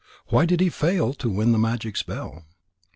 Why 0.29 0.47
did 0.47 0.61
he 0.61 0.69
fail 0.71 1.13
to 1.13 1.29
win 1.29 1.51
the 1.51 1.59
magic 1.59 1.95
spell? 1.95 2.43